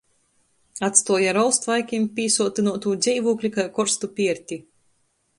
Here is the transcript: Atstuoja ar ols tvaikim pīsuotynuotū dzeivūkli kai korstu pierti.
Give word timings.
Atstuoja 0.85 1.27
ar 1.33 1.37
ols 1.41 1.59
tvaikim 1.65 2.07
pīsuotynuotū 2.15 2.93
dzeivūkli 3.07 3.51
kai 3.59 3.67
korstu 3.77 4.09
pierti. 4.21 4.59